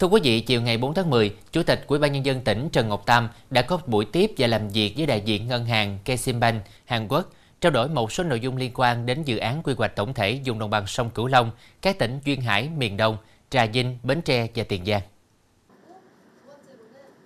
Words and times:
Thưa 0.00 0.06
quý 0.06 0.20
vị, 0.24 0.40
chiều 0.40 0.62
ngày 0.62 0.78
4 0.78 0.94
tháng 0.94 1.10
10, 1.10 1.34
Chủ 1.52 1.62
tịch 1.62 1.84
Ủy 1.86 1.98
ban 1.98 2.12
nhân 2.12 2.26
dân 2.26 2.40
tỉnh 2.40 2.68
Trần 2.72 2.88
Ngọc 2.88 3.06
Tam 3.06 3.28
đã 3.50 3.62
có 3.62 3.78
buổi 3.86 4.04
tiếp 4.04 4.32
và 4.38 4.46
làm 4.46 4.68
việc 4.68 4.94
với 4.96 5.06
đại 5.06 5.20
diện 5.20 5.48
ngân 5.48 5.64
hàng 5.64 5.98
Keximbank 6.04 6.62
Hàn 6.84 7.08
Quốc 7.08 7.32
trao 7.60 7.72
đổi 7.72 7.88
một 7.88 8.12
số 8.12 8.24
nội 8.24 8.40
dung 8.40 8.56
liên 8.56 8.70
quan 8.74 9.06
đến 9.06 9.22
dự 9.22 9.36
án 9.36 9.62
quy 9.62 9.74
hoạch 9.78 9.96
tổng 9.96 10.14
thể 10.14 10.40
vùng 10.44 10.58
đồng 10.58 10.70
bằng 10.70 10.86
sông 10.86 11.10
Cửu 11.10 11.26
Long, 11.26 11.50
các 11.82 11.98
tỉnh 11.98 12.20
duyên 12.24 12.40
hải 12.40 12.68
miền 12.76 12.96
Đông, 12.96 13.16
Trà 13.50 13.66
Vinh, 13.66 13.98
Bến 14.02 14.22
Tre 14.22 14.46
và 14.54 14.64
Tiền 14.64 14.84
Giang. 14.84 15.02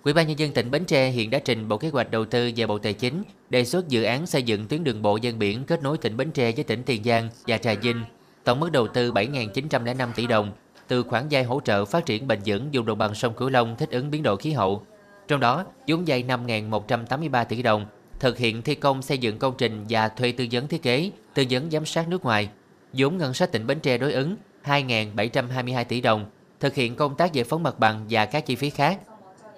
Ủy 0.03 0.13
ban 0.13 0.27
nhân 0.27 0.39
dân 0.39 0.51
tỉnh 0.51 0.71
Bến 0.71 0.85
Tre 0.85 1.09
hiện 1.09 1.29
đã 1.29 1.39
trình 1.45 1.67
Bộ 1.67 1.77
Kế 1.77 1.89
hoạch 1.89 2.11
Đầu 2.11 2.25
tư 2.25 2.51
và 2.57 2.67
Bộ 2.67 2.77
Tài 2.77 2.93
chính 2.93 3.23
đề 3.49 3.65
xuất 3.65 3.87
dự 3.87 4.03
án 4.03 4.25
xây 4.25 4.43
dựng 4.43 4.67
tuyến 4.67 4.83
đường 4.83 5.01
bộ 5.01 5.19
ven 5.21 5.39
biển 5.39 5.63
kết 5.63 5.83
nối 5.83 5.97
tỉnh 5.97 6.17
Bến 6.17 6.31
Tre 6.31 6.51
với 6.51 6.63
tỉnh 6.63 6.83
Tiền 6.83 7.03
Giang 7.03 7.29
và 7.47 7.57
Trà 7.57 7.73
Vinh, 7.73 8.03
tổng 8.43 8.59
mức 8.59 8.71
đầu 8.71 8.87
tư 8.87 9.11
7.905 9.11 10.11
tỷ 10.15 10.27
đồng 10.27 10.51
từ 10.87 11.03
khoản 11.03 11.27
vay 11.31 11.43
hỗ 11.43 11.61
trợ 11.65 11.85
phát 11.85 12.05
triển 12.05 12.27
bền 12.27 12.39
vững 12.45 12.69
vùng 12.73 12.85
đồng 12.85 12.97
bằng 12.97 13.15
sông 13.15 13.33
Cửu 13.33 13.49
Long 13.49 13.75
thích 13.75 13.89
ứng 13.89 14.11
biến 14.11 14.23
đổi 14.23 14.37
khí 14.37 14.51
hậu. 14.51 14.85
Trong 15.27 15.39
đó, 15.39 15.65
vốn 15.87 16.03
vay 16.07 16.23
5.183 16.23 17.45
tỷ 17.45 17.61
đồng 17.61 17.85
thực 18.19 18.37
hiện 18.37 18.61
thi 18.61 18.75
công 18.75 19.01
xây 19.01 19.17
dựng 19.17 19.39
công 19.39 19.53
trình 19.57 19.85
và 19.89 20.09
thuê 20.09 20.31
tư 20.31 20.47
vấn 20.51 20.67
thiết 20.67 20.83
kế, 20.83 21.11
tư 21.33 21.43
vấn 21.49 21.71
giám 21.71 21.85
sát 21.85 22.07
nước 22.07 22.23
ngoài. 22.23 22.49
Vốn 22.93 23.17
ngân 23.17 23.33
sách 23.33 23.51
tỉnh 23.51 23.67
Bến 23.67 23.79
Tre 23.79 23.97
đối 23.97 24.13
ứng 24.13 24.35
2.722 24.65 25.83
tỷ 25.83 26.01
đồng, 26.01 26.25
thực 26.59 26.75
hiện 26.75 26.95
công 26.95 27.15
tác 27.15 27.33
giải 27.33 27.43
phóng 27.43 27.63
mặt 27.63 27.79
bằng 27.79 28.05
và 28.09 28.25
các 28.25 28.45
chi 28.45 28.55
phí 28.55 28.69
khác. 28.69 28.99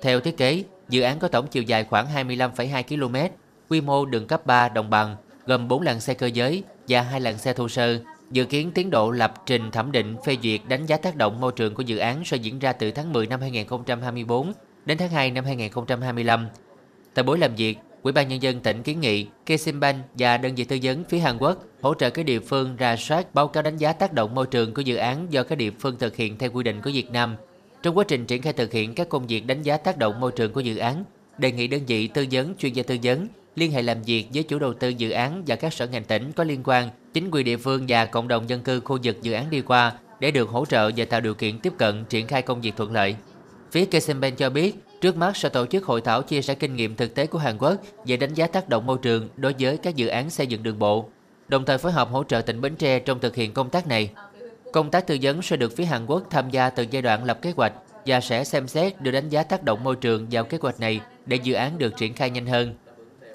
Theo 0.01 0.19
thiết 0.19 0.37
kế, 0.37 0.63
dự 0.89 1.01
án 1.01 1.19
có 1.19 1.27
tổng 1.27 1.47
chiều 1.47 1.63
dài 1.63 1.83
khoảng 1.83 2.07
25,2 2.15 2.83
km, 2.83 3.33
quy 3.69 3.81
mô 3.81 4.05
đường 4.05 4.27
cấp 4.27 4.45
3 4.45 4.69
đồng 4.69 4.89
bằng, 4.89 5.15
gồm 5.45 5.67
4 5.67 5.81
làn 5.81 5.99
xe 5.99 6.13
cơ 6.13 6.27
giới 6.27 6.63
và 6.87 7.01
2 7.01 7.21
làn 7.21 7.37
xe 7.37 7.53
thô 7.53 7.69
sơ. 7.69 7.99
Dự 8.31 8.45
kiến 8.45 8.71
tiến 8.71 8.89
độ 8.89 9.11
lập 9.11 9.33
trình 9.45 9.71
thẩm 9.71 9.91
định 9.91 10.15
phê 10.25 10.37
duyệt 10.43 10.61
đánh 10.67 10.85
giá 10.85 10.97
tác 10.97 11.15
động 11.15 11.41
môi 11.41 11.51
trường 11.55 11.73
của 11.73 11.83
dự 11.83 11.97
án 11.97 12.25
sẽ 12.25 12.37
diễn 12.37 12.59
ra 12.59 12.73
từ 12.73 12.91
tháng 12.91 13.13
10 13.13 13.27
năm 13.27 13.41
2024 13.41 14.53
đến 14.85 14.97
tháng 14.97 15.09
2 15.09 15.31
năm 15.31 15.45
2025. 15.45 16.47
Tại 17.13 17.23
buổi 17.23 17.37
làm 17.37 17.55
việc, 17.55 17.77
Ủy 18.01 18.13
ban 18.13 18.27
Nhân 18.27 18.41
dân 18.41 18.59
tỉnh 18.59 18.83
kiến 18.83 18.99
nghị 18.99 19.27
Keximbank 19.45 20.05
và 20.13 20.37
đơn 20.37 20.55
vị 20.55 20.63
tư 20.63 20.77
vấn 20.83 21.03
phía 21.03 21.19
Hàn 21.19 21.37
Quốc 21.37 21.63
hỗ 21.81 21.93
trợ 21.93 22.09
các 22.09 22.25
địa 22.25 22.39
phương 22.39 22.75
ra 22.75 22.95
soát 22.95 23.33
báo 23.35 23.47
cáo 23.47 23.63
đánh 23.63 23.77
giá 23.77 23.93
tác 23.93 24.13
động 24.13 24.35
môi 24.35 24.47
trường 24.47 24.73
của 24.73 24.81
dự 24.81 24.95
án 24.95 25.27
do 25.29 25.43
các 25.43 25.55
địa 25.55 25.71
phương 25.79 25.97
thực 25.99 26.15
hiện 26.15 26.37
theo 26.37 26.51
quy 26.51 26.63
định 26.63 26.81
của 26.81 26.91
Việt 26.93 27.11
Nam. 27.11 27.35
Trong 27.83 27.97
quá 27.97 28.03
trình 28.07 28.25
triển 28.25 28.41
khai 28.41 28.53
thực 28.53 28.71
hiện 28.71 28.95
các 28.95 29.09
công 29.09 29.27
việc 29.27 29.47
đánh 29.47 29.61
giá 29.61 29.77
tác 29.77 29.97
động 29.97 30.19
môi 30.19 30.31
trường 30.31 30.53
của 30.53 30.59
dự 30.59 30.77
án, 30.77 31.03
đề 31.37 31.51
nghị 31.51 31.67
đơn 31.67 31.81
vị 31.87 32.07
tư 32.07 32.25
vấn 32.31 32.55
chuyên 32.55 32.73
gia 32.73 32.83
tư 32.83 32.97
vấn 33.03 33.27
liên 33.57 33.71
hệ 33.71 33.81
làm 33.81 34.01
việc 34.01 34.27
với 34.33 34.43
chủ 34.43 34.59
đầu 34.59 34.73
tư 34.73 34.89
dự 34.89 35.09
án 35.09 35.43
và 35.47 35.55
các 35.55 35.73
sở 35.73 35.87
ngành 35.87 36.03
tỉnh 36.03 36.31
có 36.31 36.43
liên 36.43 36.61
quan, 36.63 36.89
chính 37.13 37.29
quyền 37.31 37.45
địa 37.45 37.57
phương 37.57 37.85
và 37.87 38.05
cộng 38.05 38.27
đồng 38.27 38.49
dân 38.49 38.61
cư 38.61 38.79
khu 38.79 38.97
vực 39.03 39.21
dự 39.21 39.33
án 39.33 39.49
đi 39.49 39.61
qua 39.61 39.93
để 40.19 40.31
được 40.31 40.49
hỗ 40.49 40.65
trợ 40.65 40.91
và 40.95 41.05
tạo 41.05 41.21
điều 41.21 41.33
kiện 41.33 41.59
tiếp 41.59 41.73
cận 41.77 42.05
triển 42.09 42.27
khai 42.27 42.41
công 42.41 42.61
việc 42.61 42.75
thuận 42.77 42.91
lợi. 42.91 43.15
Phía 43.71 43.85
Keximbank 43.85 44.37
cho 44.37 44.49
biết, 44.49 44.75
trước 45.01 45.17
mắt 45.17 45.37
sẽ 45.37 45.49
tổ 45.49 45.65
chức 45.65 45.85
hội 45.85 46.01
thảo 46.01 46.21
chia 46.21 46.41
sẻ 46.41 46.55
kinh 46.55 46.75
nghiệm 46.75 46.95
thực 46.95 47.15
tế 47.15 47.25
của 47.25 47.39
Hàn 47.39 47.57
Quốc 47.57 47.75
về 48.05 48.17
đánh 48.17 48.33
giá 48.33 48.47
tác 48.47 48.69
động 48.69 48.85
môi 48.85 48.97
trường 49.01 49.29
đối 49.35 49.55
với 49.59 49.77
các 49.77 49.95
dự 49.95 50.07
án 50.07 50.29
xây 50.29 50.47
dựng 50.47 50.63
đường 50.63 50.79
bộ, 50.79 51.09
đồng 51.47 51.65
thời 51.65 51.77
phối 51.77 51.91
hợp 51.91 52.09
hỗ 52.11 52.23
trợ 52.23 52.41
tỉnh 52.41 52.61
Bến 52.61 52.75
Tre 52.75 52.99
trong 52.99 53.19
thực 53.19 53.35
hiện 53.35 53.53
công 53.53 53.69
tác 53.69 53.87
này. 53.87 54.09
Công 54.73 54.91
tác 54.91 55.07
tư 55.07 55.17
vấn 55.21 55.41
sẽ 55.41 55.55
được 55.55 55.75
phía 55.75 55.85
Hàn 55.85 56.05
Quốc 56.05 56.23
tham 56.29 56.49
gia 56.49 56.69
từ 56.69 56.85
giai 56.91 57.01
đoạn 57.01 57.23
lập 57.23 57.39
kế 57.41 57.51
hoạch 57.55 57.73
và 58.05 58.21
sẽ 58.21 58.43
xem 58.43 58.67
xét 58.67 59.01
đưa 59.01 59.11
đánh 59.11 59.29
giá 59.29 59.43
tác 59.43 59.63
động 59.63 59.83
môi 59.83 59.95
trường 59.95 60.27
vào 60.31 60.43
kế 60.43 60.57
hoạch 60.61 60.79
này 60.79 60.99
để 61.25 61.37
dự 61.43 61.53
án 61.53 61.77
được 61.77 61.97
triển 61.97 62.13
khai 62.13 62.29
nhanh 62.29 62.45
hơn. 62.45 62.75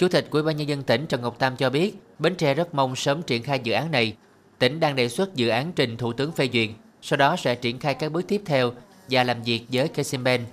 Chủ 0.03 0.09
tịch 0.09 0.27
Ủy 0.31 0.43
ban 0.43 0.57
nhân 0.57 0.69
dân 0.69 0.83
tỉnh 0.83 1.07
Trần 1.07 1.23
Ngọc 1.23 1.39
Tam 1.39 1.57
cho 1.57 1.71
biết, 1.71 1.95
Bến 2.19 2.35
Tre 2.35 2.55
rất 2.55 2.75
mong 2.75 2.97
sớm 2.97 3.23
triển 3.23 3.43
khai 3.43 3.61
dự 3.63 3.73
án 3.73 3.91
này. 3.91 4.17
Tỉnh 4.59 4.81
đang 4.81 4.97
đề 4.97 5.09
xuất 5.09 5.35
dự 5.35 5.49
án 5.49 5.73
trình 5.77 5.97
Thủ 5.97 6.13
tướng 6.13 6.33
phê 6.33 6.49
duyệt, 6.53 6.69
sau 7.03 7.17
đó 7.17 7.37
sẽ 7.37 7.55
triển 7.55 7.79
khai 7.79 7.95
các 7.95 8.13
bước 8.13 8.23
tiếp 8.29 8.43
theo 8.47 8.73
và 9.11 9.25
làm 9.25 9.43
việc 9.43 9.63
với 9.73 9.89
Keximbank. 9.89 10.49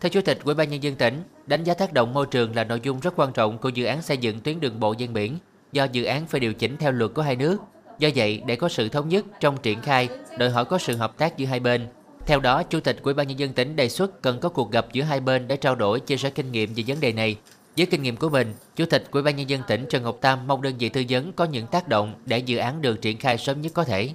Theo 0.00 0.10
Chủ 0.10 0.20
tịch 0.20 0.38
Ủy 0.44 0.54
ban 0.54 0.70
nhân 0.70 0.82
dân 0.82 0.94
tỉnh, 0.94 1.22
đánh 1.46 1.64
giá 1.64 1.74
tác 1.74 1.92
động 1.92 2.14
môi 2.14 2.26
trường 2.26 2.56
là 2.56 2.64
nội 2.64 2.80
dung 2.82 3.00
rất 3.00 3.14
quan 3.16 3.32
trọng 3.32 3.58
của 3.58 3.68
dự 3.68 3.84
án 3.84 4.02
xây 4.02 4.16
dựng 4.16 4.40
tuyến 4.40 4.60
đường 4.60 4.80
bộ 4.80 4.94
ven 4.98 5.12
biển, 5.12 5.38
do 5.72 5.84
dự 5.84 6.04
án 6.04 6.26
phải 6.26 6.40
điều 6.40 6.54
chỉnh 6.54 6.76
theo 6.76 6.92
luật 6.92 7.10
của 7.14 7.22
hai 7.22 7.36
nước. 7.36 7.58
Do 7.98 8.08
vậy, 8.16 8.42
để 8.46 8.56
có 8.56 8.68
sự 8.68 8.88
thống 8.88 9.08
nhất 9.08 9.24
trong 9.40 9.56
triển 9.62 9.80
khai, 9.80 10.08
đòi 10.38 10.50
hỏi 10.50 10.64
có 10.64 10.78
sự 10.78 10.96
hợp 10.96 11.18
tác 11.18 11.36
giữa 11.36 11.46
hai 11.46 11.60
bên. 11.60 11.86
Theo 12.26 12.40
đó, 12.40 12.62
Chủ 12.62 12.80
tịch 12.80 12.96
Ủy 13.02 13.14
ban 13.14 13.28
nhân 13.28 13.38
dân 13.38 13.52
tỉnh 13.52 13.76
đề 13.76 13.88
xuất 13.88 14.22
cần 14.22 14.40
có 14.40 14.48
cuộc 14.48 14.70
gặp 14.70 14.86
giữa 14.92 15.02
hai 15.02 15.20
bên 15.20 15.48
để 15.48 15.56
trao 15.56 15.74
đổi, 15.74 16.00
chia 16.00 16.16
sẻ 16.16 16.30
kinh 16.30 16.52
nghiệm 16.52 16.74
về 16.74 16.84
vấn 16.86 17.00
đề 17.00 17.12
này. 17.12 17.36
Với 17.76 17.86
kinh 17.86 18.02
nghiệm 18.02 18.16
của 18.16 18.28
mình, 18.28 18.54
Chủ 18.76 18.84
tịch 18.86 19.04
Ủy 19.10 19.22
ban 19.22 19.36
nhân 19.36 19.50
dân 19.50 19.62
tỉnh 19.68 19.86
Trần 19.90 20.02
Ngọc 20.02 20.18
Tam 20.20 20.46
mong 20.46 20.62
đơn 20.62 20.74
vị 20.78 20.88
tư 20.88 21.02
vấn 21.08 21.32
có 21.32 21.44
những 21.44 21.66
tác 21.66 21.88
động 21.88 22.14
để 22.26 22.38
dự 22.38 22.56
án 22.58 22.82
được 22.82 23.02
triển 23.02 23.18
khai 23.18 23.38
sớm 23.38 23.60
nhất 23.60 23.72
có 23.74 23.84
thể. 23.84 24.10